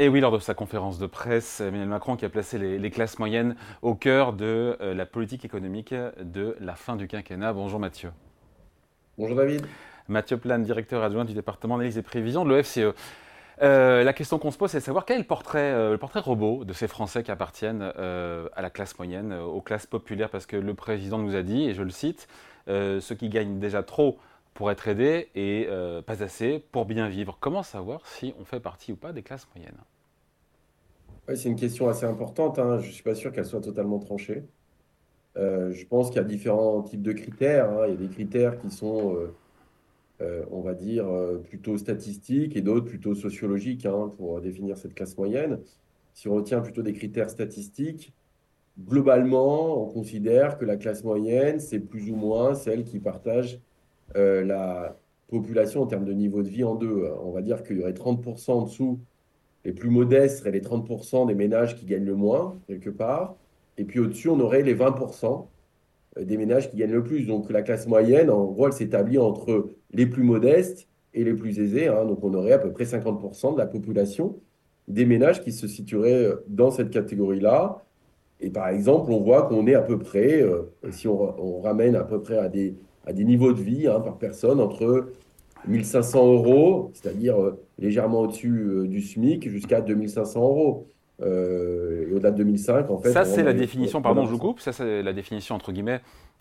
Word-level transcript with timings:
Et 0.00 0.08
oui, 0.08 0.18
lors 0.18 0.32
de 0.32 0.40
sa 0.40 0.54
conférence 0.54 0.98
de 0.98 1.06
presse, 1.06 1.60
Emmanuel 1.60 1.86
Macron 1.86 2.16
qui 2.16 2.24
a 2.24 2.28
placé 2.28 2.58
les, 2.58 2.90
classes 2.90 3.20
moyennes 3.20 3.54
au 3.80 3.94
cœur 3.94 4.32
de 4.32 4.76
euh, 4.80 4.92
la 4.92 5.06
politique 5.06 5.44
économique 5.44 5.94
de 6.20 6.56
la 6.58 6.74
fin 6.74 6.96
du 6.96 7.06
quinquennat. 7.06 7.52
Bonjour 7.52 7.78
Mathieu. 7.78 8.10
Bonjour 9.16 9.36
David. 9.36 9.64
Mathieu 10.08 10.36
Plane, 10.36 10.64
directeur 10.64 11.04
adjoint 11.04 11.24
du 11.24 11.32
département 11.32 11.76
d'analyse 11.76 11.96
et 11.96 12.02
prévision 12.02 12.44
de 12.44 12.50
l'OFCE. 12.50 12.92
Euh, 13.62 14.02
la 14.02 14.12
question 14.12 14.40
qu'on 14.40 14.50
se 14.50 14.58
pose, 14.58 14.72
c'est 14.72 14.80
de 14.80 14.82
savoir 14.82 15.04
quel 15.04 15.14
est 15.14 15.20
le 15.20 15.26
portrait, 15.26 15.60
euh, 15.60 15.92
le 15.92 15.98
portrait 15.98 16.18
robot 16.18 16.64
de 16.64 16.72
ces 16.72 16.88
Français 16.88 17.22
qui 17.22 17.30
appartiennent 17.30 17.82
à 17.82 18.62
la 18.62 18.70
classe 18.70 18.98
moyenne, 18.98 19.32
aux 19.32 19.60
classes 19.60 19.86
populaires, 19.86 20.28
parce 20.28 20.46
que 20.46 20.56
le 20.56 20.74
président 20.74 21.18
nous 21.18 21.36
a 21.36 21.42
dit, 21.42 21.68
et 21.68 21.74
je 21.74 21.84
le 21.84 21.90
cite, 21.90 22.26
ceux 22.66 23.14
qui 23.16 23.28
gagnent 23.28 23.60
déjà 23.60 23.84
trop 23.84 24.18
pour 24.54 24.70
être 24.70 24.86
aidé 24.88 25.28
et 25.34 25.66
euh, 25.68 26.00
pas 26.00 26.22
assez 26.22 26.60
pour 26.72 26.86
bien 26.86 27.08
vivre. 27.08 27.36
Comment 27.40 27.64
savoir 27.64 28.06
si 28.06 28.34
on 28.38 28.44
fait 28.44 28.60
partie 28.60 28.92
ou 28.92 28.96
pas 28.96 29.12
des 29.12 29.22
classes 29.22 29.48
moyennes? 29.54 29.78
C'est 31.34 31.48
une 31.48 31.56
question 31.56 31.88
assez 31.88 32.06
importante. 32.06 32.58
Hein. 32.58 32.78
Je 32.78 32.86
ne 32.86 32.92
suis 32.92 33.02
pas 33.02 33.14
sûr 33.14 33.32
qu'elle 33.32 33.46
soit 33.46 33.60
totalement 33.60 33.98
tranchée. 33.98 34.44
Euh, 35.36 35.72
je 35.72 35.84
pense 35.86 36.08
qu'il 36.08 36.18
y 36.18 36.20
a 36.20 36.24
différents 36.24 36.82
types 36.82 37.02
de 37.02 37.12
critères. 37.12 37.68
Hein. 37.70 37.86
Il 37.88 37.90
y 37.90 37.94
a 37.94 38.08
des 38.08 38.08
critères 38.08 38.58
qui 38.58 38.70
sont, 38.70 39.16
euh, 40.20 40.44
on 40.52 40.60
va 40.60 40.74
dire, 40.74 41.06
plutôt 41.48 41.76
statistiques 41.76 42.56
et 42.56 42.60
d'autres 42.60 42.86
plutôt 42.86 43.14
sociologiques 43.14 43.86
hein, 43.86 44.12
pour 44.16 44.40
définir 44.40 44.76
cette 44.76 44.94
classe 44.94 45.16
moyenne. 45.18 45.58
Si 46.12 46.28
on 46.28 46.34
retient 46.34 46.60
plutôt 46.60 46.82
des 46.82 46.92
critères 46.92 47.30
statistiques, 47.30 48.12
globalement, 48.78 49.82
on 49.82 49.86
considère 49.86 50.58
que 50.58 50.64
la 50.64 50.76
classe 50.76 51.02
moyenne, 51.02 51.58
c'est 51.58 51.80
plus 51.80 52.10
ou 52.10 52.14
moins 52.14 52.54
celle 52.54 52.84
qui 52.84 53.00
partage 53.00 53.60
euh, 54.16 54.44
la 54.44 54.96
population 55.28 55.82
en 55.82 55.86
termes 55.86 56.04
de 56.04 56.12
niveau 56.12 56.42
de 56.42 56.48
vie 56.48 56.64
en 56.64 56.74
deux. 56.74 57.08
On 57.22 57.32
va 57.32 57.42
dire 57.42 57.62
qu'il 57.62 57.78
y 57.78 57.80
aurait 57.80 57.92
30% 57.92 58.50
en 58.52 58.62
dessous, 58.62 59.00
les 59.64 59.72
plus 59.72 59.90
modestes 59.90 60.38
seraient 60.38 60.50
les 60.50 60.60
30% 60.60 61.26
des 61.26 61.34
ménages 61.34 61.76
qui 61.76 61.86
gagnent 61.86 62.04
le 62.04 62.14
moins, 62.14 62.58
quelque 62.66 62.90
part. 62.90 63.36
Et 63.78 63.84
puis 63.84 63.98
au-dessus, 63.98 64.28
on 64.28 64.38
aurait 64.40 64.62
les 64.62 64.74
20% 64.74 65.46
des 66.20 66.36
ménages 66.36 66.70
qui 66.70 66.76
gagnent 66.76 66.92
le 66.92 67.02
plus. 67.02 67.26
Donc 67.26 67.50
la 67.50 67.62
classe 67.62 67.86
moyenne, 67.86 68.30
en 68.30 68.44
gros, 68.44 68.66
elle 68.66 68.72
s'établit 68.72 69.18
entre 69.18 69.70
les 69.92 70.06
plus 70.06 70.22
modestes 70.22 70.86
et 71.14 71.24
les 71.24 71.34
plus 71.34 71.58
aisés. 71.58 71.88
Hein. 71.88 72.04
Donc 72.04 72.22
on 72.22 72.34
aurait 72.34 72.52
à 72.52 72.58
peu 72.58 72.72
près 72.72 72.84
50% 72.84 73.54
de 73.54 73.58
la 73.58 73.66
population 73.66 74.36
des 74.86 75.06
ménages 75.06 75.42
qui 75.42 75.52
se 75.52 75.66
situeraient 75.66 76.30
dans 76.46 76.70
cette 76.70 76.90
catégorie-là. 76.90 77.82
Et 78.40 78.50
par 78.50 78.68
exemple, 78.68 79.10
on 79.10 79.20
voit 79.20 79.42
qu'on 79.42 79.66
est 79.66 79.74
à 79.74 79.80
peu 79.80 79.98
près, 79.98 80.42
euh, 80.42 80.70
si 80.90 81.08
on, 81.08 81.60
ramène 81.60 81.96
à 81.96 82.04
peu 82.04 82.20
près 82.20 82.36
à 82.36 82.48
des 82.48 82.76
à 83.06 83.12
des 83.12 83.24
niveaux 83.24 83.52
de 83.52 83.60
vie 83.60 83.86
hein, 83.86 84.00
par 84.00 84.16
personne 84.16 84.60
entre 84.60 85.08
1500 85.66 86.32
euros, 86.32 86.90
c'est-à-dire 86.94 87.40
euh, 87.40 87.60
légèrement 87.78 88.20
au-dessus 88.20 88.50
euh, 88.50 88.86
du 88.86 89.00
SMIC, 89.00 89.48
jusqu'à 89.48 89.80
2500 89.80 90.40
euros. 90.40 90.90
Euh, 91.22 92.08
et 92.08 92.12
au-delà 92.12 92.32
de 92.32 92.38
2005, 92.38 92.90
en 92.90 92.98
fait. 92.98 93.12
Ça, 93.12 93.24
c'est 93.24 93.44
la 93.44 93.52
définition, 93.52 94.02
pardon, 94.02 94.26
je 94.26 94.32
vous 94.32 94.38
coupe, 94.38 94.58
ça, 94.58 94.72
c'est 94.72 95.00
la 95.00 95.12
définition, 95.12 95.54
entre 95.54 95.70
guillemets, 95.70 96.00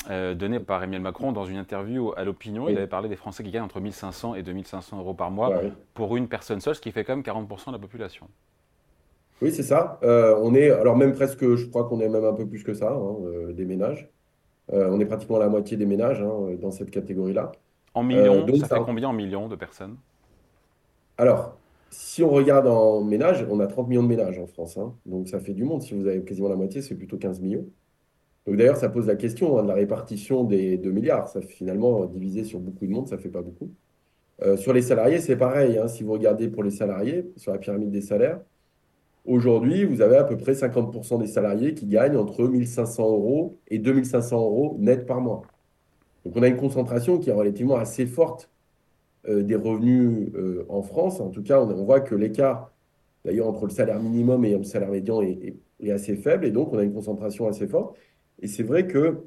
donnée 0.09 0.59
par 0.59 0.81
Emmanuel 0.81 1.01
Macron 1.01 1.31
dans 1.31 1.45
une 1.45 1.57
interview 1.57 2.11
à 2.17 2.23
l'opinion. 2.23 2.67
Il 2.67 2.77
avait 2.77 2.87
parlé 2.87 3.07
des 3.07 3.15
Français 3.15 3.43
qui 3.43 3.51
gagnent 3.51 3.63
entre 3.63 3.79
1500 3.79 4.33
et 4.33 4.41
2500 4.41 4.97
euros 4.97 5.13
par 5.13 5.29
mois 5.29 5.61
pour 5.93 6.17
une 6.17 6.27
personne 6.27 6.59
seule, 6.59 6.73
ce 6.73 6.81
qui 6.81 6.91
fait 6.91 7.03
quand 7.03 7.15
même 7.15 7.23
40% 7.23 7.67
de 7.67 7.73
la 7.73 7.77
population. 7.77 8.27
Oui, 9.43 9.51
c'est 9.51 9.63
ça. 9.63 9.99
on 10.01 10.55
est, 10.55 10.71
alors 10.71 10.97
même 10.97 11.13
presque, 11.13 11.55
je 11.55 11.65
crois 11.67 11.87
qu'on 11.87 11.99
est 11.99 12.09
même 12.09 12.25
un 12.25 12.33
peu 12.33 12.47
plus 12.47 12.63
que 12.63 12.73
ça, 12.73 12.91
hein, 12.93 13.17
des 13.53 13.65
ménages. 13.65 14.09
Euh, 14.71 14.89
on 14.91 14.99
est 14.99 15.05
pratiquement 15.05 15.37
à 15.37 15.39
la 15.39 15.49
moitié 15.49 15.75
des 15.75 15.85
ménages 15.85 16.21
hein, 16.21 16.55
dans 16.61 16.71
cette 16.71 16.89
catégorie-là. 16.89 17.51
En 17.93 18.03
millions, 18.03 18.45
euh, 18.47 18.57
ça, 18.57 18.77
fait 18.77 18.83
combien 18.85 19.09
en 19.09 19.13
millions 19.13 19.47
de 19.47 19.55
personnes? 19.55 19.97
Alors, 21.17 21.57
si 21.89 22.23
on 22.23 22.29
regarde 22.29 22.67
en 22.67 23.01
ménages, 23.03 23.45
on 23.49 23.59
a 23.59 23.67
30 23.67 23.87
millions 23.87 24.03
de 24.03 24.07
ménages 24.07 24.39
en 24.39 24.47
France. 24.47 24.77
Hein. 24.77 24.93
donc 25.05 25.27
ça 25.27 25.39
fait 25.39 25.53
du 25.53 25.63
monde. 25.63 25.81
Si 25.81 25.93
vous 25.93 26.07
avez 26.07 26.23
quasiment 26.23 26.49
la 26.49 26.55
moitié, 26.55 26.81
c'est 26.81 26.95
plutôt 26.95 27.17
15 27.17 27.41
millions. 27.41 27.65
Donc 28.47 28.57
d'ailleurs, 28.57 28.77
ça 28.77 28.89
pose 28.89 29.07
la 29.07 29.15
question 29.15 29.57
hein, 29.57 29.63
de 29.63 29.67
la 29.67 29.75
répartition 29.75 30.43
des 30.43 30.77
2 30.77 30.91
milliards. 30.91 31.27
Ça 31.27 31.41
finalement 31.41 32.05
divisé 32.05 32.43
sur 32.43 32.59
beaucoup 32.59 32.85
de 32.87 32.91
monde, 32.91 33.07
ça 33.07 33.17
ne 33.17 33.21
fait 33.21 33.29
pas 33.29 33.41
beaucoup. 33.41 33.69
Euh, 34.41 34.57
sur 34.57 34.73
les 34.73 34.81
salariés, 34.81 35.19
c'est 35.19 35.37
pareil. 35.37 35.79
si 35.87 36.03
vous 36.03 36.13
regardez 36.13 36.47
pour 36.47 36.63
les 36.63 36.71
salariés, 36.71 37.31
sur 37.37 37.51
la 37.51 37.59
pyramide 37.59 37.91
des 37.91 38.01
salaires, 38.01 38.39
Aujourd'hui, 39.25 39.85
vous 39.85 40.01
avez 40.01 40.17
à 40.17 40.25
peu 40.25 40.37
près 40.37 40.51
50% 40.53 41.19
des 41.19 41.27
salariés 41.27 41.73
qui 41.73 41.85
gagnent 41.85 42.17
entre 42.17 42.45
1500 42.45 43.03
euros 43.03 43.57
et 43.69 43.79
2500 43.79 44.37
euros 44.37 44.75
net 44.79 45.05
par 45.05 45.21
mois. 45.21 45.43
Donc 46.25 46.35
on 46.35 46.43
a 46.43 46.47
une 46.47 46.57
concentration 46.57 47.19
qui 47.19 47.29
est 47.29 47.33
relativement 47.33 47.77
assez 47.77 48.05
forte 48.05 48.49
euh, 49.29 49.43
des 49.43 49.55
revenus 49.55 50.29
euh, 50.35 50.65
en 50.67 50.81
France. 50.81 51.21
En 51.21 51.29
tout 51.29 51.43
cas, 51.43 51.61
on, 51.61 51.83
voit 51.85 52.01
que 52.01 52.15
l'écart, 52.15 52.73
d'ailleurs, 53.23 53.47
entre 53.47 53.65
le 53.65 53.71
salaire 53.71 54.01
minimum 54.01 54.43
et 54.43 54.57
le 54.57 54.63
salaire 54.63 54.91
médian 54.91 55.21
est, 55.21 55.55
assez 55.89 56.15
faible. 56.15 56.45
Et 56.45 56.51
donc, 56.51 56.73
on 56.73 56.77
a 56.77 56.83
une 56.83 56.93
concentration 56.93 57.47
assez 57.47 57.67
forte. 57.67 57.95
Et 58.41 58.47
c'est 58.47 58.63
vrai 58.63 58.87
que 58.87 59.25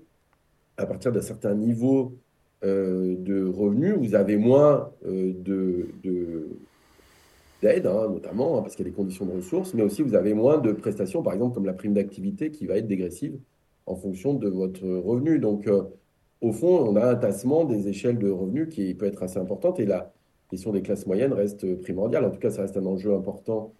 à 0.78 0.86
partir 0.86 1.12
d'un 1.12 1.22
certain 1.22 1.54
niveau 1.54 2.18
euh, 2.64 3.14
de 3.18 3.44
revenus, 3.46 3.94
vous 3.94 4.14
avez 4.14 4.36
moins 4.36 4.90
de, 5.04 5.88
hein, 7.66 8.09
notamment, 8.09 8.59
hein, 8.59 8.62
parce 8.62 8.77
qu'il 8.77 8.87
y 8.87 8.88
a 8.88 8.91
des 8.91 8.97
conditions 8.97 9.27
de 9.27 9.32
ressources, 9.32 9.75
mais 9.75 9.82
aussi 9.82 10.03
vous 10.03 10.15
avez 10.15 10.34
moins 10.34 10.59
de 10.59 10.72
prestations, 10.72 11.22
par 11.22 11.34
exemple, 11.34 11.54
comme 11.54 11.66
la 11.66 11.72
prime 11.72 11.94
d'activité 11.94 12.50
qui 12.50 12.66
va 12.66 12.77
être 12.77 12.87
dégressive 12.87 13.38
en 13.87 13.97
fonction 13.97 14.34
de 14.34 14.49
votre 14.49 14.87
revenu. 14.87 15.38
Donc, 15.38 15.66
euh, 15.69 15.82
au 16.41 16.53
fond, 16.53 16.78
on 16.87 16.97
a 16.97 17.06
un 17.06 17.16
tassement 17.16 17.65
des 17.65 17.88
échelles 17.88 18.19
de 18.19 18.31
revenus 18.31 18.69
qui 18.69 18.94
peut 18.94 19.06
être 19.06 19.22
assez 19.22 19.38
importante 19.38 19.81
et 19.81 19.87
la 19.87 20.12
question 20.50 20.72
des 20.72 20.82
classes 20.82 21.06
moyennes 21.06 21.32
reste 21.32 21.81
primordiale. 21.81 22.25
En 22.25 22.31
tout 22.31 22.41
cas, 22.41 22.50
ça 22.50 22.62
reste 22.62 22.77
un 22.77 22.87
enjeu 22.87 23.15
important 23.15 23.72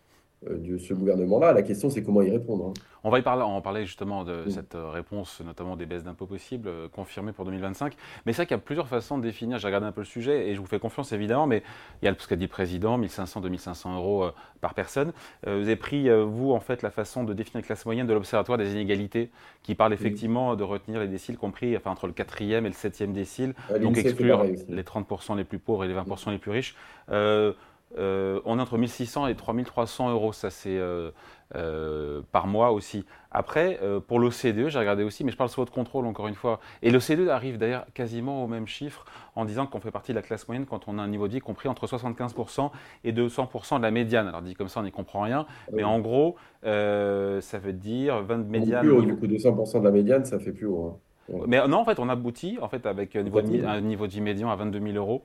de 0.43 0.79
ce 0.79 0.95
gouvernement-là. 0.95 1.53
La 1.53 1.63
question, 1.63 1.91
c'est 1.91 2.03
comment 2.03 2.23
y 2.23 2.31
répondre. 2.31 2.67
Hein. 2.67 2.75
On 3.05 3.11
va 3.11 3.21
y 3.21 3.23
parler, 3.23 3.43
en 3.43 3.61
parler 3.61 3.87
justement 3.87 4.25
de 4.25 4.49
cette 4.51 4.75
euh, 4.75 4.91
réponse, 4.91 5.41
notamment 5.41 5.77
des 5.77 5.87
baisses 5.87 6.03
d'impôts 6.03 6.27
possibles, 6.27 6.69
euh, 6.69 6.89
confirmées 6.89 7.31
pour 7.31 7.45
2025. 7.45 7.95
Mais 8.25 8.33
c'est 8.33 8.39
vrai 8.39 8.47
qu'il 8.47 8.57
y 8.57 8.59
a 8.59 8.63
plusieurs 8.63 8.89
façons 8.89 9.17
de 9.17 9.23
définir. 9.23 9.59
J'ai 9.59 9.69
regardé 9.69 9.87
un 9.87 9.93
peu 9.93 10.01
le 10.01 10.07
sujet 10.07 10.49
et 10.49 10.57
je 10.57 10.61
vous 10.61 10.67
fais 10.67 10.81
confiance 10.81 11.13
évidemment, 11.13 11.47
mais 11.47 11.63
il 12.03 12.07
y 12.07 12.09
a 12.09 12.15
ce 12.19 12.27
qu'a 12.27 12.35
dit 12.35 12.47
le 12.47 12.49
président, 12.49 12.99
1500, 12.99 13.43
2500 13.43 13.97
euros 13.97 14.27
par 14.61 14.75
personne. 14.75 15.13
vous 15.45 15.51
avez 15.53 15.77
pris, 15.77 16.09
vous, 16.25 16.51
en 16.51 16.59
fait, 16.59 16.83
la 16.83 16.91
façon 16.91 17.23
de 17.23 17.33
définir 17.33 17.63
la 17.63 17.67
classe 17.67 17.87
moyenne 17.87 18.09
de 18.09 18.13
l'Observatoire 18.13 18.59
des 18.59 18.73
inégalités, 18.73 19.31
qui 19.63 19.77
parle 19.77 19.93
effectivement 19.93 20.57
de 20.57 20.65
retenir 20.65 20.99
les 20.99 21.09
déciles 21.09 21.37
compris 21.37 21.77
enfin, 21.77 21.93
entre 21.93 22.09
le 22.09 22.13
quatrième 22.13 22.67
et 22.67 22.71
le 22.71 22.75
septième 22.75 23.13
décile, 23.13 23.55
donc 23.81 23.99
exclure 23.99 24.45
les 24.69 24.83
30% 24.83 25.37
les 25.37 25.45
plus 25.45 25.59
pauvres 25.59 25.85
et 25.85 25.89
les 25.89 25.95
20% 25.95 26.33
les 26.33 26.39
plus 26.39 26.51
riches. 26.51 26.75
Euh, 27.11 27.53
on 27.97 28.59
est 28.59 28.63
entre 28.63 28.79
1600 28.79 29.29
et 29.29 29.35
3300 29.35 30.11
euros, 30.11 30.33
ça 30.33 30.51
c'est 30.51 30.77
euh, 30.77 31.11
euh, 31.55 32.21
par 32.33 32.47
mois 32.47 32.73
aussi. 32.73 33.05
Après, 33.31 33.79
pour 34.09 34.19
l'OCDE, 34.19 34.69
j'ai 34.69 34.79
regardé 34.79 35.05
aussi, 35.05 35.25
mais 35.25 35.31
je 35.31 35.37
parle 35.37 35.51
sous 35.51 35.61
votre 35.61 35.73
contrôle 35.73 36.07
encore 36.07 36.27
une 36.27 36.35
fois. 36.35 36.61
Et 36.83 36.91
l'OCDE 36.91 37.29
arrive 37.29 37.59
d'ailleurs 37.59 37.87
quasiment 37.95 38.43
au 38.43 38.47
même 38.47 38.67
chiffre 38.67 39.05
en 39.35 39.45
disant 39.45 39.67
qu'on 39.67 39.81
fait 39.81 39.91
partie 39.91 40.13
de 40.13 40.17
la 40.17 40.23
classe 40.23 40.49
moyenne 40.49 40.67
quand 40.67 40.89
on 40.89 40.99
a 40.99 41.03
un 41.03 41.09
niveau 41.09 41.29
de 41.29 41.35
vie 41.35 41.41
compris 41.41 41.69
entre 41.69 41.87
75% 41.87 42.71
et 43.05 43.13
200% 43.13 43.79
de 43.79 43.83
la 43.83 43.91
médiane. 43.91 44.27
Alors 44.29 44.43
dit 44.43 44.55
comme 44.55 44.69
ça, 44.69 44.81
on 44.81 44.85
n'y 44.85 44.93
comprend 44.93 45.23
rien, 45.23 45.47
mais 45.73 45.85
en 45.85 46.01
gros, 46.01 46.37
ça 46.63 47.59
veut 47.59 47.73
dire 47.73 48.23
20 48.23 48.49
médiane. 48.49 48.81
Plus 48.81 48.91
haut, 48.91 49.03
du 49.03 49.17
coup, 49.17 49.27
200% 49.27 49.81
de 49.81 49.85
la 49.85 49.91
médiane, 49.91 50.25
ça 50.25 50.39
fait 50.39 50.53
plus 50.53 50.67
haut. 50.67 50.87
Hein. 50.87 51.01
Mais 51.47 51.67
non, 51.67 51.79
en 51.79 51.85
fait, 51.85 51.99
on 51.99 52.09
aboutit 52.09 52.59
en 52.61 52.69
fait, 52.69 52.87
avec 52.87 53.17
un 53.17 53.23
niveau, 53.23 53.41
de, 53.41 53.65
un 53.65 53.81
niveau 53.81 54.07
de 54.07 54.13
vie 54.13 54.21
médian 54.21 54.51
à 54.51 54.57
22 54.57 54.81
000 54.81 54.97
euros 54.97 55.23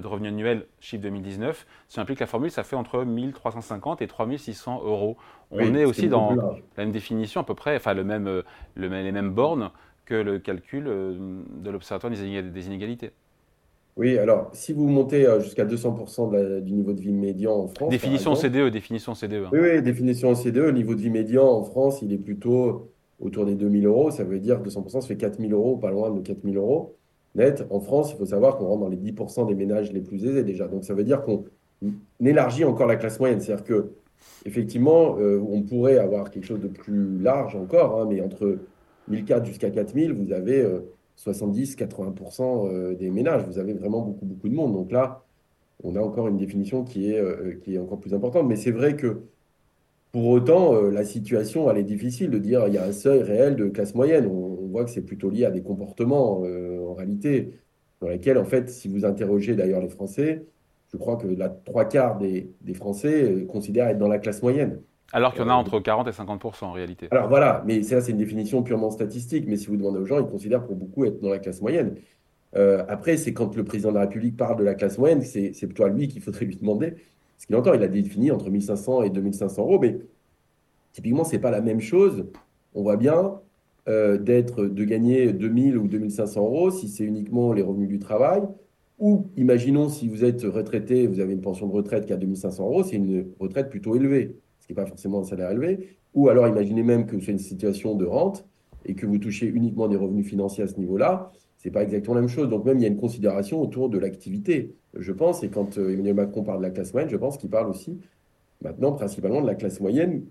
de 0.00 0.06
revenus 0.06 0.30
annuels, 0.30 0.66
chiffre 0.80 1.02
2019, 1.02 1.66
ça 1.88 2.00
implique 2.00 2.20
la 2.20 2.26
formule, 2.26 2.50
ça 2.50 2.62
fait 2.62 2.76
entre 2.76 3.04
1350 3.04 4.00
et 4.00 4.06
3600 4.06 4.82
euros. 4.84 5.16
On 5.50 5.74
est 5.74 5.84
aussi 5.84 6.08
dans 6.08 6.34
la 6.34 6.84
même 6.84 6.92
définition 6.92 7.42
à 7.42 7.44
peu 7.44 7.54
près, 7.54 7.76
enfin 7.76 7.92
le 7.92 8.02
même, 8.02 8.26
euh, 8.26 8.42
le, 8.74 8.88
les 8.88 9.12
mêmes 9.12 9.30
bornes 9.30 9.70
que 10.06 10.14
le 10.14 10.38
calcul 10.38 10.86
euh, 10.86 11.42
de 11.62 11.70
l'Observatoire 11.70 12.10
des 12.10 12.66
inégalités. 12.66 13.10
Oui, 13.98 14.16
alors 14.16 14.48
si 14.54 14.72
vous 14.72 14.88
montez 14.88 15.26
euh, 15.26 15.40
jusqu'à 15.40 15.66
200% 15.66 16.62
du 16.62 16.72
niveau 16.72 16.94
de 16.94 17.00
vie 17.00 17.12
médian 17.12 17.52
en 17.52 17.68
France. 17.68 17.90
Définition 17.90 18.34
CDE, 18.34 18.70
définition 18.70 19.14
CDE. 19.14 19.44
Hein. 19.44 19.50
Oui, 19.52 19.58
oui, 19.60 19.82
définition 19.82 20.34
CDE, 20.34 20.56
le 20.56 20.72
niveau 20.72 20.94
de 20.94 21.00
vie 21.00 21.10
médian 21.10 21.46
en 21.46 21.62
France, 21.62 22.00
il 22.00 22.14
est 22.14 22.18
plutôt 22.18 22.90
autour 23.20 23.44
des 23.44 23.54
2000 23.54 23.84
euros. 23.84 24.10
Ça 24.10 24.24
veut 24.24 24.38
dire 24.38 24.62
200%, 24.62 25.02
ça 25.02 25.06
fait 25.06 25.18
4000 25.18 25.52
euros, 25.52 25.76
pas 25.76 25.90
loin 25.90 26.10
de 26.10 26.20
4000 26.20 26.56
euros 26.56 26.96
net. 27.34 27.64
En 27.70 27.80
France, 27.80 28.12
il 28.12 28.18
faut 28.18 28.26
savoir 28.26 28.56
qu'on 28.56 28.66
rentre 28.66 28.80
dans 28.80 28.88
les 28.88 28.96
10% 28.96 29.46
des 29.46 29.54
ménages 29.54 29.92
les 29.92 30.00
plus 30.00 30.24
aisés 30.24 30.44
déjà. 30.44 30.68
Donc 30.68 30.84
ça 30.84 30.94
veut 30.94 31.04
dire 31.04 31.22
qu'on 31.22 31.44
élargit 32.24 32.64
encore 32.64 32.86
la 32.86 32.96
classe 32.96 33.18
moyenne. 33.18 33.40
C'est-à-dire 33.40 33.64
que 33.64 33.92
effectivement, 34.46 35.16
euh, 35.18 35.40
on 35.48 35.62
pourrait 35.62 35.98
avoir 35.98 36.30
quelque 36.30 36.44
chose 36.44 36.60
de 36.60 36.68
plus 36.68 37.18
large 37.18 37.56
encore, 37.56 38.00
hein, 38.00 38.06
mais 38.08 38.20
entre 38.20 38.58
1004 39.08 39.44
jusqu'à 39.46 39.70
4000, 39.70 40.12
vous 40.12 40.32
avez 40.32 40.64
70-80% 41.18 42.42
euh, 42.42 42.92
euh, 42.92 42.94
des 42.94 43.10
ménages. 43.10 43.44
Vous 43.46 43.58
avez 43.58 43.72
vraiment 43.72 44.02
beaucoup, 44.02 44.24
beaucoup 44.24 44.48
de 44.48 44.54
monde. 44.54 44.72
Donc 44.72 44.92
là, 44.92 45.24
on 45.82 45.96
a 45.96 46.00
encore 46.00 46.28
une 46.28 46.36
définition 46.36 46.84
qui 46.84 47.10
est, 47.10 47.60
qui 47.64 47.74
est 47.74 47.78
encore 47.78 47.98
plus 47.98 48.14
importante. 48.14 48.46
Mais 48.46 48.56
c'est 48.56 48.70
vrai 48.70 48.94
que 48.94 49.22
pour 50.12 50.28
autant, 50.28 50.74
la 50.74 51.04
situation, 51.04 51.70
elle 51.70 51.78
est 51.78 51.84
difficile 51.84 52.30
de 52.30 52.38
dire 52.38 52.64
il 52.68 52.74
y 52.74 52.78
a 52.78 52.84
un 52.84 52.92
seuil 52.92 53.22
réel 53.22 53.56
de 53.56 53.68
classe 53.68 53.94
moyenne. 53.94 54.26
On, 54.26 54.68
voit 54.68 54.84
que 54.84 54.90
c'est 54.90 55.02
plutôt 55.02 55.28
lié 55.28 55.44
à 55.44 55.50
des 55.50 55.62
comportements, 55.62 56.40
en 56.40 56.94
réalité, 56.94 57.52
dans 58.00 58.08
lesquels, 58.08 58.38
en 58.38 58.44
fait, 58.44 58.70
si 58.70 58.88
vous 58.88 59.04
interrogez 59.04 59.54
d'ailleurs 59.54 59.80
les 59.80 59.90
Français, 59.90 60.46
je 60.92 60.96
crois 60.98 61.16
que 61.16 61.26
la 61.26 61.48
trois 61.48 61.86
quarts 61.86 62.18
des, 62.18 62.48
Français 62.74 63.46
considèrent 63.48 63.88
être 63.88 63.98
dans 63.98 64.08
la 64.08 64.18
classe 64.18 64.42
moyenne. 64.42 64.80
Alors 65.12 65.32
qu'il 65.32 65.42
y 65.42 65.44
en 65.44 65.48
a 65.48 65.54
entre 65.54 65.78
40 65.78 66.08
et 66.08 66.10
50% 66.10 66.64
en 66.64 66.72
réalité. 66.72 67.08
Alors 67.10 67.28
voilà, 67.28 67.62
mais 67.66 67.82
ça, 67.82 68.00
c'est 68.00 68.12
une 68.12 68.18
définition 68.18 68.62
purement 68.62 68.90
statistique. 68.90 69.44
Mais 69.46 69.56
si 69.56 69.66
vous 69.66 69.76
demandez 69.76 69.98
aux 69.98 70.06
gens, 70.06 70.18
ils 70.18 70.30
considèrent 70.30 70.64
pour 70.64 70.76
beaucoup 70.76 71.04
être 71.04 71.20
dans 71.20 71.30
la 71.30 71.38
classe 71.38 71.60
moyenne. 71.60 71.96
après, 72.54 73.16
c'est 73.16 73.32
quand 73.32 73.54
le 73.56 73.64
président 73.64 73.90
de 73.90 73.96
la 73.96 74.02
République 74.02 74.36
parle 74.36 74.56
de 74.56 74.64
la 74.64 74.74
classe 74.74 74.98
moyenne, 74.98 75.22
c'est 75.22 75.66
plutôt 75.66 75.84
à 75.84 75.88
lui 75.88 76.08
qu'il 76.08 76.22
faudrait 76.22 76.44
lui 76.44 76.56
demander 76.56 76.94
ce 77.42 77.46
qu'il 77.48 77.56
entend. 77.56 77.74
Il 77.74 77.82
a 77.82 77.88
défini 77.88 78.30
entre 78.30 78.50
1500 78.50 79.02
et 79.02 79.10
2500 79.10 79.62
euros, 79.62 79.78
mais 79.80 79.98
typiquement, 80.92 81.24
ce 81.24 81.32
n'est 81.32 81.40
pas 81.40 81.50
la 81.50 81.60
même 81.60 81.80
chose. 81.80 82.26
On 82.74 82.82
voit 82.82 82.96
bien 82.96 83.40
euh, 83.88 84.16
d'être, 84.16 84.66
de 84.66 84.84
gagner 84.84 85.32
2000 85.32 85.76
ou 85.76 85.88
2500 85.88 86.40
euros 86.40 86.70
si 86.70 86.88
c'est 86.88 87.04
uniquement 87.04 87.52
les 87.52 87.62
revenus 87.62 87.88
du 87.88 87.98
travail. 87.98 88.42
Ou 89.00 89.26
imaginons 89.36 89.88
si 89.88 90.08
vous 90.08 90.24
êtes 90.24 90.42
retraité, 90.42 91.08
vous 91.08 91.18
avez 91.18 91.32
une 91.32 91.40
pension 91.40 91.66
de 91.66 91.72
retraite 91.72 92.06
qui 92.06 92.12
a 92.12 92.16
2500 92.16 92.64
euros, 92.64 92.84
c'est 92.84 92.94
une 92.94 93.26
retraite 93.40 93.68
plutôt 93.70 93.96
élevée, 93.96 94.36
ce 94.60 94.68
qui 94.68 94.72
n'est 94.72 94.76
pas 94.76 94.86
forcément 94.86 95.20
un 95.20 95.24
salaire 95.24 95.50
élevé. 95.50 95.96
Ou 96.14 96.28
alors 96.28 96.46
imaginez 96.46 96.84
même 96.84 97.06
que 97.06 97.18
c'est 97.18 97.32
une 97.32 97.38
situation 97.38 97.96
de 97.96 98.04
rente 98.04 98.46
et 98.84 98.94
que 98.94 99.04
vous 99.04 99.18
touchez 99.18 99.48
uniquement 99.48 99.88
des 99.88 99.96
revenus 99.96 100.28
financiers 100.28 100.62
à 100.62 100.68
ce 100.68 100.78
niveau-là, 100.78 101.32
ce 101.62 101.68
n'est 101.68 101.72
pas 101.72 101.84
exactement 101.84 102.16
la 102.16 102.22
même 102.22 102.28
chose. 102.30 102.48
Donc 102.48 102.64
même 102.64 102.78
il 102.78 102.82
y 102.82 102.86
a 102.86 102.88
une 102.88 102.96
considération 102.96 103.60
autour 103.60 103.88
de 103.88 103.96
l'activité, 103.96 104.74
je 104.94 105.12
pense. 105.12 105.44
Et 105.44 105.48
quand 105.48 105.78
euh, 105.78 105.92
Emmanuel 105.92 106.14
Macron 106.14 106.42
parle 106.42 106.58
de 106.58 106.64
la 106.64 106.70
classe 106.70 106.92
moyenne, 106.92 107.08
je 107.08 107.16
pense 107.16 107.38
qu'il 107.38 107.50
parle 107.50 107.68
aussi 107.68 108.00
maintenant 108.62 108.92
principalement 108.92 109.40
de 109.40 109.46
la 109.46 109.54
classe 109.54 109.78
moyenne 109.80 110.24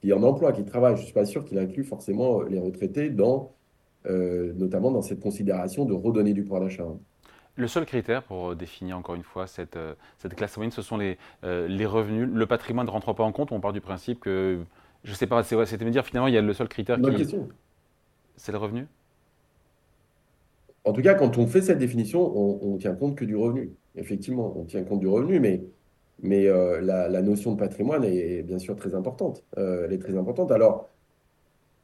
qui 0.00 0.10
est 0.10 0.12
en 0.12 0.22
emploi, 0.22 0.52
qui 0.52 0.64
travaille. 0.64 0.94
Je 0.94 1.00
ne 1.00 1.04
suis 1.06 1.14
pas 1.14 1.24
sûr 1.24 1.44
qu'il 1.44 1.58
inclut 1.58 1.82
forcément 1.82 2.42
euh, 2.42 2.48
les 2.48 2.60
retraités, 2.60 3.10
dans, 3.10 3.52
euh, 4.06 4.52
notamment 4.56 4.92
dans 4.92 5.02
cette 5.02 5.18
considération 5.18 5.84
de 5.84 5.94
redonner 5.94 6.32
du 6.32 6.42
pouvoir 6.42 6.60
d'achat. 6.60 6.86
Le 7.56 7.66
seul 7.66 7.84
critère 7.84 8.22
pour 8.22 8.54
définir 8.54 8.96
encore 8.96 9.16
une 9.16 9.24
fois 9.24 9.48
cette, 9.48 9.78
cette 10.18 10.34
classe 10.36 10.56
moyenne, 10.56 10.70
ce 10.70 10.80
sont 10.80 10.96
les, 10.96 11.18
les 11.42 11.86
revenus. 11.86 12.26
Le 12.32 12.46
patrimoine 12.46 12.86
ne 12.86 12.90
rentre 12.90 13.12
pas 13.12 13.24
en 13.24 13.32
compte. 13.32 13.52
On 13.52 13.60
part 13.60 13.74
du 13.74 13.82
principe 13.82 14.20
que, 14.20 14.60
je 15.04 15.10
ne 15.10 15.14
sais 15.16 15.26
pas, 15.26 15.42
c'était 15.42 15.84
me 15.84 15.90
dire 15.90 16.06
finalement, 16.06 16.28
il 16.28 16.34
y 16.34 16.38
a 16.38 16.40
le 16.40 16.52
seul 16.54 16.68
critère 16.68 16.98
Bonne 16.98 17.12
qui. 17.12 17.18
question. 17.18 17.48
C'est 18.36 18.52
le 18.52 18.58
revenu? 18.58 18.86
En 20.84 20.92
tout 20.92 21.02
cas, 21.02 21.14
quand 21.14 21.38
on 21.38 21.46
fait 21.46 21.62
cette 21.62 21.78
définition, 21.78 22.36
on, 22.36 22.74
ne 22.74 22.78
tient 22.78 22.94
compte 22.94 23.16
que 23.16 23.24
du 23.24 23.36
revenu. 23.36 23.72
Effectivement, 23.94 24.52
on 24.56 24.64
tient 24.64 24.82
compte 24.82 25.00
du 25.00 25.06
revenu, 25.06 25.38
mais 25.38 26.46
euh, 26.48 26.80
la, 26.80 27.22
notion 27.22 27.52
de 27.52 27.58
patrimoine 27.58 28.04
est 28.04 28.42
bien 28.42 28.58
sûr 28.58 28.74
très 28.76 28.94
importante. 28.94 29.44
Euh, 29.58 29.84
elle 29.86 29.92
est 29.92 29.98
très 29.98 30.16
importante. 30.16 30.50
Alors, 30.50 30.88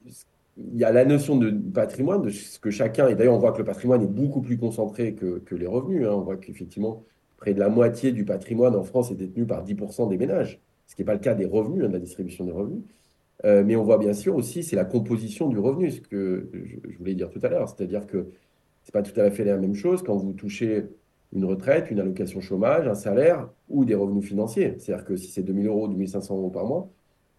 il 0.05 0.77
y 0.77 0.85
a 0.85 0.93
la 0.93 1.05
notion 1.05 1.37
de 1.37 1.50
patrimoine, 1.50 2.23
de 2.23 2.31
ce 2.31 2.59
que 2.59 2.71
chacun, 2.71 3.09
et 3.09 3.15
d'ailleurs 3.15 3.35
on 3.35 3.39
voit 3.39 3.53
que 3.53 3.59
le 3.59 3.65
patrimoine 3.65 4.03
est 4.03 4.09
beaucoup 4.09 4.41
plus 4.41 4.59
concentré 4.59 5.15
que, 5.15 5.55
les 5.55 5.67
revenus. 5.67 6.06
Hein. 6.06 6.12
On 6.12 6.23
voit 6.23 6.37
qu'effectivement, 6.37 7.05
près 7.37 7.55
de 7.55 7.61
la 7.61 7.69
moitié 7.69 8.11
du 8.12 8.25
patrimoine 8.25 8.75
en 8.75 8.83
France 8.83 9.11
est 9.12 9.15
détenu 9.15 9.47
par 9.47 9.65
10% 9.65 10.09
des 10.09 10.19
ménages, 10.19 10.61
ce 10.87 10.97
qui 10.97 11.03
n'est 11.03 11.06
pas 11.06 11.15
le 11.15 11.21
cas 11.21 11.35
des 11.35 11.47
revenus, 11.47 11.85
hein, 11.85 11.89
de 11.89 11.93
la 11.93 12.00
distribution 12.00 12.45
des 12.45 12.53
revenus. 12.53 12.83
Euh, 13.45 13.62
mais 13.65 13.77
on 13.77 13.85
voit 13.85 13.99
bien 13.99 14.15
sûr 14.15 14.35
aussi, 14.35 14.65
c'est 14.65 14.75
la 14.75 14.85
composition 14.85 15.49
du 15.49 15.59
revenu, 15.59 15.93
ce 15.93 16.00
que 16.00 16.50
je, 16.53 16.99
voulais 16.99 17.15
dire 17.15 17.31
tout 17.31 17.41
à 17.43 17.49
l'heure. 17.49 17.69
C'est-à-dire 17.69 18.06
que 18.06 18.27
n'est 18.88 19.02
pas 19.02 19.02
tout 19.02 19.19
à 19.20 19.31
fait 19.31 19.44
la 19.44 19.56
même 19.56 19.75
chose 19.75 20.02
quand 20.02 20.17
vous 20.17 20.32
touchez 20.32 20.85
une 21.32 21.44
retraite, 21.44 21.90
une 21.90 22.00
allocation 22.00 22.40
chômage, 22.40 22.87
un 22.88 22.94
salaire 22.94 23.49
ou 23.69 23.85
des 23.85 23.94
revenus 23.94 24.25
financiers. 24.25 24.76
C'est-à-dire 24.79 25.05
que 25.05 25.17
si 25.17 25.31
c'est 25.31 25.43
2000 25.43 25.67
euros, 25.67 25.88
2500 25.88 26.37
euros 26.37 26.50
par 26.50 26.64
mois, 26.64 26.88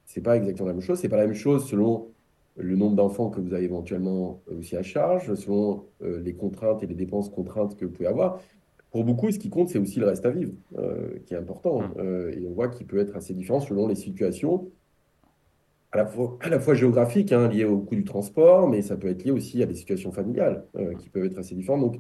ce 0.05 0.19
n'est 0.19 0.23
pas 0.23 0.37
exactement 0.37 0.67
la 0.67 0.73
même 0.73 0.81
chose. 0.81 0.99
Ce 0.99 1.03
n'est 1.03 1.09
pas 1.09 1.17
la 1.17 1.25
même 1.25 1.35
chose 1.35 1.67
selon 1.67 2.07
le 2.57 2.75
nombre 2.75 2.95
d'enfants 2.95 3.29
que 3.29 3.39
vous 3.39 3.53
avez 3.53 3.65
éventuellement 3.65 4.41
aussi 4.57 4.75
à 4.75 4.83
charge, 4.83 5.33
selon 5.35 5.85
euh, 6.03 6.19
les 6.21 6.33
contraintes 6.33 6.83
et 6.83 6.87
les 6.87 6.95
dépenses 6.95 7.29
contraintes 7.29 7.75
que 7.77 7.85
vous 7.85 7.91
pouvez 7.91 8.07
avoir. 8.07 8.39
Pour 8.91 9.03
beaucoup, 9.03 9.31
ce 9.31 9.39
qui 9.39 9.49
compte, 9.49 9.69
c'est 9.69 9.79
aussi 9.79 9.99
le 9.99 10.07
reste 10.07 10.25
à 10.25 10.31
vivre, 10.31 10.53
euh, 10.77 11.19
qui 11.25 11.33
est 11.33 11.37
important. 11.37 11.81
Mmh. 11.81 11.93
Euh, 11.99 12.31
et 12.31 12.45
on 12.47 12.51
voit 12.51 12.67
qu'il 12.67 12.87
peut 12.87 12.97
être 12.99 13.15
assez 13.15 13.33
différent 13.33 13.59
selon 13.59 13.87
les 13.87 13.95
situations, 13.95 14.69
à 15.91 15.97
la 15.97 16.06
fois, 16.06 16.38
à 16.41 16.50
la 16.50 16.59
fois 16.59 16.75
géographiques, 16.75 17.31
hein, 17.31 17.47
liées 17.47 17.65
au 17.65 17.80
coût 17.80 17.95
du 17.95 18.03
transport, 18.03 18.69
mais 18.69 18.81
ça 18.81 18.95
peut 18.95 19.07
être 19.07 19.24
lié 19.24 19.31
aussi 19.31 19.62
à 19.63 19.65
des 19.65 19.75
situations 19.75 20.12
familiales, 20.12 20.65
qui 21.00 21.09
peuvent 21.09 21.25
être 21.25 21.39
assez 21.39 21.56
différentes. 21.56 21.81
Donc, 21.81 22.00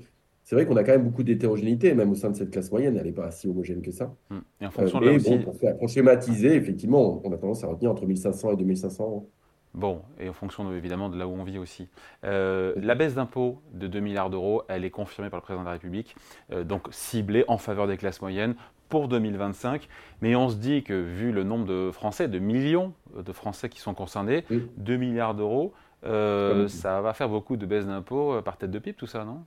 c'est 0.49 0.55
vrai 0.55 0.65
qu'on 0.65 0.77
a 0.77 0.83
quand 0.83 0.93
même 0.93 1.03
beaucoup 1.03 1.21
d'hétérogénéité, 1.21 1.93
même 1.93 2.09
au 2.09 2.15
sein 2.15 2.31
de 2.31 2.35
cette 2.35 2.49
classe 2.49 2.71
moyenne, 2.71 2.97
elle 2.97 3.05
n'est 3.05 3.11
pas 3.11 3.29
si 3.29 3.47
homogène 3.47 3.83
que 3.83 3.91
ça. 3.91 4.15
Hum. 4.31 4.41
Et 4.59 4.65
en 4.65 4.71
fonction 4.71 4.99
euh, 4.99 5.19
bon, 5.19 5.43
pour, 5.43 5.55
faire, 5.55 5.75
schématiser, 5.87 6.55
effectivement, 6.55 7.21
on 7.23 7.31
a 7.31 7.37
tendance 7.37 7.63
à 7.63 7.67
retenir 7.67 7.91
entre 7.91 8.07
1500 8.07 8.53
et 8.53 8.55
2500 8.55 9.03
euros. 9.03 9.29
Bon, 9.75 10.01
et 10.19 10.27
en 10.27 10.33
fonction 10.33 10.73
évidemment 10.73 11.09
de 11.09 11.19
là 11.19 11.27
où 11.27 11.33
on 11.33 11.43
vit 11.43 11.59
aussi. 11.59 11.87
Euh, 12.23 12.73
la 12.77 12.95
baisse 12.95 13.13
d'impôts 13.13 13.61
de 13.75 13.85
2 13.85 13.99
milliards 13.99 14.31
d'euros, 14.31 14.63
elle 14.69 14.85
est 14.85 14.89
confirmée 14.89 15.29
par 15.29 15.37
le 15.37 15.43
président 15.43 15.61
de 15.61 15.67
la 15.67 15.73
République, 15.73 16.15
euh, 16.51 16.63
donc 16.63 16.87
ciblée 16.89 17.45
en 17.47 17.59
faveur 17.59 17.85
des 17.85 17.97
classes 17.97 18.19
moyennes 18.19 18.55
pour 18.89 19.07
2025. 19.07 19.87
Mais 20.21 20.35
on 20.35 20.49
se 20.49 20.55
dit 20.55 20.83
que 20.83 20.93
vu 20.93 21.31
le 21.31 21.43
nombre 21.43 21.65
de 21.65 21.91
Français, 21.91 22.27
de 22.27 22.39
millions 22.39 22.93
de 23.15 23.31
Français 23.31 23.69
qui 23.69 23.79
sont 23.79 23.93
concernés, 23.93 24.43
2 24.77 24.97
milliards 24.97 25.35
d'euros, 25.35 25.73
ça 26.03 27.01
va 27.01 27.13
faire 27.13 27.29
beaucoup 27.29 27.57
de 27.57 27.65
baisse 27.65 27.85
d'impôts 27.85 28.41
par 28.41 28.57
tête 28.57 28.71
de 28.71 28.79
pipe, 28.79 28.97
tout 28.97 29.07
ça, 29.07 29.23
non? 29.25 29.43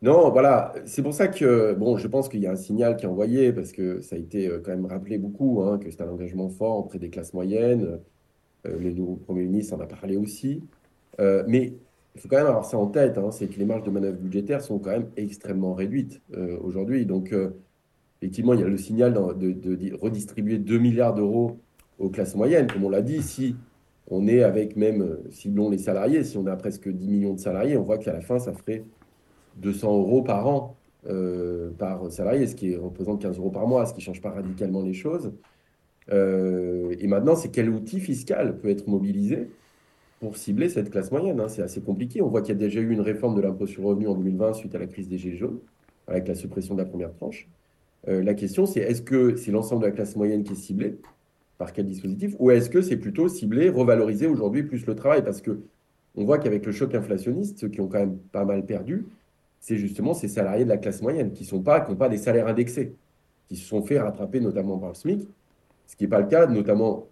Non, 0.00 0.30
voilà, 0.30 0.74
c'est 0.84 1.02
pour 1.02 1.12
ça 1.12 1.26
que, 1.26 1.74
bon, 1.74 1.96
je 1.96 2.06
pense 2.06 2.28
qu'il 2.28 2.38
y 2.40 2.46
a 2.46 2.52
un 2.52 2.56
signal 2.56 2.96
qui 2.96 3.04
est 3.04 3.08
envoyé, 3.08 3.52
parce 3.52 3.72
que 3.72 4.00
ça 4.00 4.14
a 4.14 4.18
été 4.18 4.46
euh, 4.46 4.60
quand 4.64 4.70
même 4.70 4.86
rappelé 4.86 5.18
beaucoup, 5.18 5.62
hein, 5.62 5.78
que 5.78 5.90
c'est 5.90 6.00
un 6.02 6.08
engagement 6.08 6.48
fort 6.48 6.78
auprès 6.78 7.00
des 7.00 7.10
classes 7.10 7.34
moyennes. 7.34 7.98
Euh, 8.66 8.78
le 8.78 8.92
nouveau 8.92 9.16
Premier 9.16 9.42
ministre 9.42 9.74
en 9.74 9.80
a 9.80 9.86
parlé 9.86 10.16
aussi. 10.16 10.62
Euh, 11.18 11.42
mais 11.48 11.72
il 12.14 12.20
faut 12.20 12.28
quand 12.28 12.36
même 12.36 12.46
avoir 12.46 12.64
ça 12.64 12.78
en 12.78 12.86
tête, 12.86 13.18
hein, 13.18 13.32
c'est 13.32 13.48
que 13.48 13.58
les 13.58 13.64
marges 13.64 13.82
de 13.82 13.90
manœuvre 13.90 14.18
budgétaires 14.18 14.62
sont 14.62 14.78
quand 14.78 14.90
même 14.90 15.10
extrêmement 15.16 15.74
réduites 15.74 16.20
aujourd'hui. 16.62 17.06
Donc, 17.06 17.34
effectivement, 18.20 18.54
il 18.54 18.60
y 18.60 18.64
a 18.64 18.68
le 18.68 18.76
signal 18.76 19.14
de, 19.14 19.96
redistribuer 19.96 20.58
2 20.58 20.78
milliards 20.78 21.14
d'euros 21.14 21.58
aux 21.98 22.10
classes 22.10 22.34
moyennes. 22.34 22.66
Comme 22.66 22.84
on 22.84 22.90
l'a 22.90 23.02
dit, 23.02 23.22
si 23.22 23.56
on 24.10 24.26
est 24.26 24.42
avec 24.42 24.76
même, 24.76 25.18
ciblons 25.30 25.70
les 25.70 25.78
salariés, 25.78 26.24
si 26.24 26.36
on 26.36 26.46
a 26.46 26.56
presque 26.56 26.88
10 26.88 27.08
millions 27.08 27.34
de 27.34 27.40
salariés, 27.40 27.76
on 27.76 27.82
voit 27.82 27.98
qu'à 27.98 28.12
la 28.12 28.20
fin, 28.20 28.38
ça 28.38 28.52
ferait 28.52 28.84
200 29.56 29.98
euros 29.98 30.22
par 30.22 30.46
an 30.48 30.76
euh, 31.06 31.70
par 31.78 32.10
salarié, 32.10 32.46
ce 32.46 32.56
qui 32.56 32.74
représente 32.76 33.22
15 33.22 33.38
euros 33.38 33.50
par 33.50 33.66
mois, 33.66 33.86
ce 33.86 33.92
qui 33.92 34.00
ne 34.00 34.04
change 34.04 34.20
pas 34.20 34.30
radicalement 34.30 34.82
les 34.82 34.94
choses. 34.94 35.32
Euh, 36.10 36.94
et 36.98 37.06
maintenant, 37.06 37.36
c'est 37.36 37.50
quel 37.50 37.70
outil 37.70 38.00
fiscal 38.00 38.58
peut 38.58 38.68
être 38.68 38.88
mobilisé 38.88 39.50
pour 40.20 40.36
cibler 40.36 40.68
cette 40.68 40.90
classe 40.90 41.12
moyenne 41.12 41.40
hein? 41.40 41.48
C'est 41.48 41.62
assez 41.62 41.80
compliqué. 41.80 42.22
On 42.22 42.28
voit 42.28 42.42
qu'il 42.42 42.54
y 42.54 42.56
a 42.56 42.60
déjà 42.60 42.80
eu 42.80 42.90
une 42.90 43.00
réforme 43.00 43.36
de 43.36 43.40
l'impôt 43.42 43.66
sur 43.66 43.82
le 43.82 43.88
revenu 43.88 44.08
en 44.08 44.14
2020 44.14 44.54
suite 44.54 44.74
à 44.74 44.78
la 44.78 44.86
crise 44.86 45.08
des 45.08 45.18
Gilets 45.18 45.36
jaunes, 45.36 45.60
avec 46.06 46.26
la 46.28 46.34
suppression 46.34 46.74
de 46.74 46.80
la 46.80 46.86
première 46.86 47.12
tranche. 47.14 47.48
Euh, 48.06 48.22
la 48.22 48.34
question, 48.34 48.66
c'est 48.66 48.80
est-ce 48.80 49.02
que 49.02 49.36
c'est 49.36 49.50
l'ensemble 49.50 49.82
de 49.82 49.86
la 49.86 49.92
classe 49.92 50.14
moyenne 50.14 50.44
qui 50.44 50.52
est 50.52 50.56
ciblée 50.56 50.98
Par 51.58 51.72
quel 51.72 51.86
dispositif 51.86 52.34
Ou 52.38 52.50
est-ce 52.50 52.70
que 52.70 52.80
c'est 52.80 52.96
plutôt 52.96 53.28
ciblé, 53.28 53.68
revaloriser 53.68 54.26
aujourd'hui 54.26 54.62
plus 54.62 54.86
le 54.86 54.94
travail 54.94 55.24
Parce 55.24 55.40
que 55.40 55.60
on 56.14 56.24
voit 56.24 56.38
qu'avec 56.38 56.64
le 56.66 56.72
choc 56.72 56.94
inflationniste, 56.94 57.58
ceux 57.58 57.68
qui 57.68 57.80
ont 57.80 57.88
quand 57.88 57.98
même 57.98 58.18
pas 58.32 58.44
mal 58.44 58.64
perdu, 58.64 59.06
c'est 59.60 59.76
justement 59.76 60.14
ces 60.14 60.28
salariés 60.28 60.64
de 60.64 60.68
la 60.68 60.78
classe 60.78 61.02
moyenne 61.02 61.32
qui 61.32 61.48
n'ont 61.52 61.62
pas, 61.62 61.80
pas 61.80 62.08
des 62.08 62.16
salaires 62.16 62.48
indexés, 62.48 62.94
qui 63.48 63.56
se 63.56 63.66
sont 63.66 63.82
fait 63.82 63.98
rattraper 63.98 64.40
notamment 64.40 64.78
par 64.78 64.90
le 64.90 64.94
SMIC, 64.94 65.28
ce 65.86 65.96
qui 65.96 66.04
n'est 66.04 66.10
pas 66.10 66.20
le 66.20 66.26
cas 66.26 66.46
notamment 66.46 67.06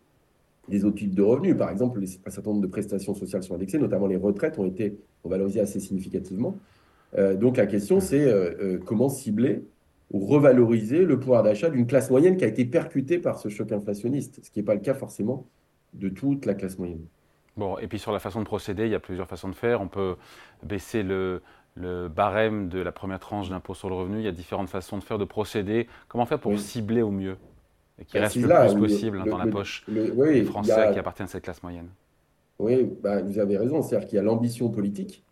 des 0.69 0.85
autres 0.85 0.97
types 0.97 1.15
de 1.15 1.23
revenus. 1.23 1.57
Par 1.57 1.71
exemple, 1.71 2.01
un 2.03 2.31
certain 2.31 2.51
nombre 2.51 2.63
de 2.63 2.67
prestations 2.67 3.15
sociales 3.15 3.43
sont 3.43 3.55
indexées, 3.55 3.79
notamment 3.79 4.07
les 4.07 4.17
retraites 4.17 4.59
ont 4.59 4.67
été 4.67 4.97
valorisées 5.25 5.61
assez 5.61 5.81
significativement. 5.81 6.57
Euh, 7.17 7.37
donc 7.37 7.57
la 7.57 7.67
question, 7.67 8.01
c'est 8.01 8.25
euh, 8.25 8.79
comment 8.85 9.09
cibler 9.09 9.63
ou 10.11 10.25
revaloriser 10.27 11.05
le 11.05 11.19
pouvoir 11.19 11.43
d'achat 11.43 11.71
d'une 11.71 11.87
classe 11.87 12.11
moyenne 12.11 12.37
qui 12.37 12.45
a 12.45 12.49
été 12.49 12.65
percutée 12.65 13.19
par 13.19 13.39
ce 13.39 13.49
choc 13.49 13.73
inflationniste, 13.73 14.41
ce 14.43 14.51
qui 14.51 14.61
n'est 14.61 14.65
pas 14.65 14.75
le 14.75 14.81
cas 14.81 14.95
forcément 14.95 15.47
de 15.95 16.09
toute 16.09 16.47
la 16.47 16.55
classe 16.55 16.79
moyenne. 16.79 17.05
Bon, 17.57 17.79
et 17.79 17.87
puis 17.87 17.99
sur 17.99 18.13
la 18.13 18.19
façon 18.19 18.41
de 18.41 18.45
procéder, 18.45 18.85
il 18.85 18.91
y 18.91 18.95
a 18.95 19.01
plusieurs 19.01 19.27
façons 19.27 19.49
de 19.49 19.55
faire. 19.55 19.81
On 19.81 19.89
peut 19.89 20.17
baisser 20.63 21.03
le, 21.03 21.43
le 21.75 22.09
barème 22.09 22.69
de 22.69 22.81
la 22.81 22.93
première 22.93 23.19
tranche 23.19 23.49
d'impôt 23.49 23.75
sur 23.75 23.89
le 23.89 23.95
revenu. 23.95 24.19
Il 24.19 24.25
y 24.25 24.29
a 24.29 24.33
différentes 24.33 24.69
façons 24.69 24.99
de 24.99 25.03
faire, 25.03 25.19
de 25.19 25.25
procéder. 25.25 25.87
Comment 26.09 26.27
faire 26.27 26.39
pour 26.39 26.59
cibler 26.59 27.03
au 27.03 27.11
mieux 27.11 27.37
et 27.99 28.05
qui 28.05 28.19
bah, 28.19 28.25
reste 28.25 28.37
le 28.37 28.77
plus 28.77 28.79
possible 28.79 29.25
dans 29.25 29.39
la 29.39 29.47
poche 29.47 29.85
des 29.89 30.45
Français 30.45 30.91
qui 30.93 30.99
appartiennent 30.99 31.29
à 31.29 31.31
cette 31.31 31.45
classe 31.45 31.63
moyenne 31.63 31.89
Oui, 32.59 32.87
bah, 33.03 33.23
vous 33.23 33.39
avez 33.39 33.57
raison. 33.57 33.83
C'est-à-dire 33.83 34.07
qu'il 34.07 34.17
y 34.17 34.21
a 34.21 34.23
l'ambition 34.23 34.69
politique 34.69 35.25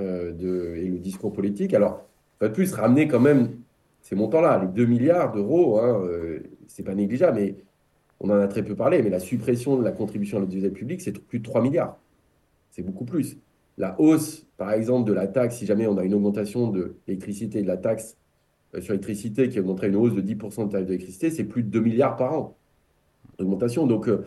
euh, 0.00 0.32
de, 0.32 0.74
et 0.76 0.88
le 0.88 0.98
discours 0.98 1.32
politique. 1.32 1.72
Alors, 1.72 2.04
de 2.40 2.48
plus, 2.48 2.74
ramener 2.74 3.08
quand 3.08 3.20
même 3.20 3.56
ces 4.04 4.14
montants-là, 4.14 4.60
les 4.62 4.68
2 4.68 4.84
milliards 4.84 5.32
d'euros, 5.32 5.80
hein, 5.80 5.98
euh, 6.04 6.40
c'est 6.66 6.82
pas 6.82 6.94
négligeable, 6.94 7.38
mais 7.40 7.56
on 8.20 8.28
en 8.28 8.38
a 8.38 8.46
très 8.46 8.62
peu 8.62 8.76
parlé, 8.76 9.02
mais 9.02 9.08
la 9.08 9.18
suppression 9.18 9.78
de 9.78 9.82
la 9.82 9.92
contribution 9.92 10.36
à 10.36 10.40
l'audiovisuel 10.40 10.74
public, 10.74 11.00
c'est 11.00 11.18
plus 11.18 11.38
de 11.38 11.44
3 11.44 11.62
milliards. 11.62 11.98
C'est 12.70 12.82
beaucoup 12.82 13.06
plus 13.06 13.38
la 13.78 13.98
hausse, 13.98 14.46
par 14.58 14.72
exemple, 14.72 15.08
de 15.08 15.14
la 15.14 15.26
taxe, 15.26 15.56
si 15.56 15.66
jamais 15.66 15.86
on 15.86 15.96
a 15.96 16.04
une 16.04 16.14
augmentation 16.14 16.68
de 16.68 16.96
l'électricité 17.06 17.62
de 17.62 17.66
la 17.66 17.78
taxe 17.78 18.18
euh, 18.74 18.82
sur 18.82 18.92
l'électricité 18.92 19.48
qui 19.48 19.58
augmenterait 19.58 19.88
une 19.88 19.96
hausse 19.96 20.14
de 20.14 20.20
10% 20.20 20.66
de 20.66 20.72
tarif 20.72 20.86
d'électricité, 20.86 21.30
c'est 21.30 21.44
plus 21.44 21.62
de 21.62 21.70
2 21.70 21.80
milliards 21.80 22.16
par 22.16 22.34
an 22.34 22.56
d'augmentation. 23.38 23.86
Donc 23.86 24.06
euh, 24.06 24.26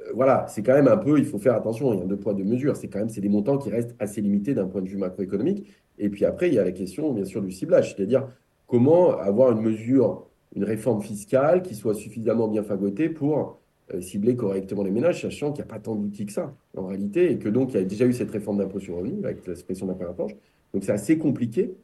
euh, 0.00 0.12
voilà, 0.14 0.46
c'est 0.48 0.62
quand 0.62 0.74
même 0.74 0.88
un 0.88 0.96
peu, 0.96 1.18
il 1.18 1.24
faut 1.24 1.38
faire 1.38 1.54
attention, 1.54 1.92
il 1.92 2.00
y 2.00 2.02
a 2.02 2.06
deux 2.06 2.16
poids, 2.16 2.34
deux 2.34 2.44
mesures. 2.44 2.76
C'est 2.76 2.88
quand 2.88 3.00
même 3.00 3.08
c'est 3.08 3.20
des 3.20 3.28
montants 3.28 3.58
qui 3.58 3.68
restent 3.68 3.96
assez 3.98 4.20
limités 4.20 4.54
d'un 4.54 4.68
point 4.68 4.80
de 4.80 4.88
vue 4.88 4.96
macroéconomique. 4.96 5.66
Et 5.98 6.08
puis 6.08 6.24
après, 6.24 6.48
il 6.48 6.54
y 6.54 6.58
a 6.58 6.64
la 6.64 6.72
question, 6.72 7.12
bien 7.12 7.24
sûr, 7.24 7.42
du 7.42 7.50
ciblage, 7.50 7.94
c'est-à-dire 7.94 8.28
comment 8.68 9.18
avoir 9.18 9.50
une 9.52 9.62
mesure 9.62 10.28
une 10.54 10.64
réforme 10.64 11.02
fiscale 11.02 11.62
qui 11.62 11.74
soit 11.74 11.94
suffisamment 11.94 12.48
bien 12.48 12.62
fagotée 12.62 13.08
pour 13.08 13.60
euh, 13.94 14.00
cibler 14.00 14.36
correctement 14.36 14.82
les 14.82 14.90
ménages, 14.90 15.22
sachant 15.22 15.52
qu'il 15.52 15.64
n'y 15.64 15.70
a 15.70 15.72
pas 15.72 15.80
tant 15.80 15.94
d'outils 15.94 16.26
que 16.26 16.32
ça, 16.32 16.54
en 16.76 16.86
réalité, 16.86 17.32
et 17.32 17.38
que 17.38 17.48
donc 17.48 17.72
il 17.72 17.76
y 17.76 17.80
a 17.80 17.84
déjà 17.84 18.06
eu 18.06 18.12
cette 18.12 18.30
réforme 18.30 18.58
d'impôt 18.58 18.80
sur 18.80 18.96
le 18.96 19.02
revenu, 19.02 19.24
avec 19.24 19.46
la 19.46 19.54
suppression 19.54 19.88
à 19.88 20.04
la 20.04 20.12
planche. 20.12 20.32
Donc 20.72 20.84
c'est 20.84 20.92
assez 20.92 21.18
compliqué 21.18 21.74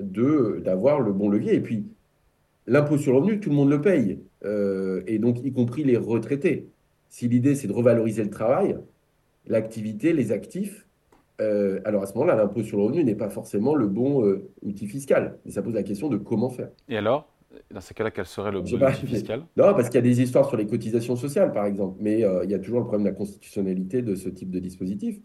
d'avoir 0.00 1.00
le 1.00 1.12
bon 1.12 1.28
levier. 1.28 1.54
Et 1.54 1.60
puis, 1.60 1.86
l'impôt 2.66 2.98
sur 2.98 3.12
le 3.12 3.18
revenu, 3.18 3.40
tout 3.40 3.50
le 3.50 3.56
monde 3.56 3.70
le 3.70 3.80
paye, 3.80 4.18
euh, 4.44 5.02
et 5.06 5.18
donc 5.18 5.44
y 5.44 5.52
compris 5.52 5.84
les 5.84 5.96
retraités. 5.96 6.68
Si 7.08 7.28
l'idée, 7.28 7.54
c'est 7.54 7.68
de 7.68 7.72
revaloriser 7.72 8.24
le 8.24 8.30
travail, 8.30 8.76
l'activité, 9.46 10.12
les 10.12 10.32
actifs, 10.32 10.86
euh, 11.40 11.80
alors 11.84 12.02
à 12.02 12.06
ce 12.06 12.14
moment-là, 12.14 12.36
l'impôt 12.36 12.62
sur 12.62 12.78
le 12.78 12.84
revenu 12.84 13.04
n'est 13.04 13.14
pas 13.14 13.30
forcément 13.30 13.74
le 13.74 13.86
bon 13.86 14.40
outil 14.62 14.86
fiscal. 14.86 15.38
Mais 15.44 15.50
ça 15.50 15.62
pose 15.62 15.74
la 15.74 15.82
question 15.82 16.08
de 16.08 16.16
comment 16.16 16.50
faire. 16.50 16.70
Et 16.88 16.96
alors 16.96 17.28
dans 17.70 17.80
ces 17.80 17.94
cas-là, 17.94 18.10
quel 18.10 18.26
serait 18.26 18.52
le 18.52 18.60
bon 18.60 18.90
fiscal? 19.06 19.40
Non, 19.56 19.74
parce 19.74 19.88
qu'il 19.88 19.96
y 19.96 19.98
a 19.98 20.02
des 20.02 20.20
histoires 20.20 20.46
sur 20.46 20.56
les 20.56 20.66
cotisations 20.66 21.16
sociales, 21.16 21.52
par 21.52 21.66
exemple. 21.66 21.96
Mais 22.00 22.24
euh, 22.24 22.44
il 22.44 22.50
y 22.50 22.54
a 22.54 22.58
toujours 22.58 22.80
le 22.80 22.84
problème 22.84 23.04
de 23.04 23.10
la 23.10 23.14
constitutionnalité 23.14 24.02
de 24.02 24.14
ce 24.14 24.28
type 24.28 24.50
de 24.50 24.58
dispositif. 24.58 25.20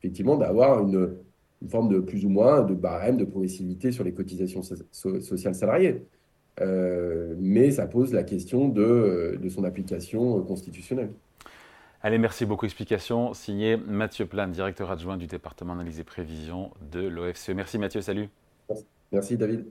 Effectivement, 0.00 0.36
d'avoir 0.36 0.82
une, 0.86 1.16
forme 1.68 1.88
de 1.88 2.00
plus 2.00 2.24
ou 2.24 2.28
moins 2.28 2.62
de 2.62 2.74
barème 2.74 3.16
de 3.16 3.24
progressivité 3.24 3.92
sur 3.92 4.02
les 4.02 4.12
cotisations 4.12 4.62
sociales 4.90 5.54
salariées. 5.54 6.02
Euh, 6.60 7.34
mais 7.38 7.70
ça 7.70 7.86
pose 7.86 8.12
la 8.12 8.24
question 8.24 8.68
de, 8.68 9.38
de 9.40 9.48
son 9.48 9.62
application 9.62 10.42
constitutionnelle. 10.42 11.12
Allez, 12.04 12.18
merci 12.18 12.44
beaucoup. 12.46 12.66
Explication 12.66 13.32
signé 13.32 13.76
Mathieu 13.76 14.26
Plane, 14.26 14.50
directeur 14.50 14.90
adjoint 14.90 15.16
du 15.16 15.28
département 15.28 15.74
analyse 15.74 16.00
et 16.00 16.04
prévision 16.04 16.72
de 16.90 17.00
l'OFCE. 17.00 17.50
Merci 17.50 17.78
Mathieu, 17.78 18.00
salut. 18.00 18.28
Merci 19.12 19.36
David. 19.36 19.66